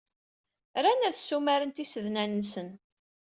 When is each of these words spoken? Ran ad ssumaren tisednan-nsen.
Ran 0.83 1.01
ad 1.07 1.15
ssumaren 1.15 1.71
tisednan-nsen. 1.71 2.69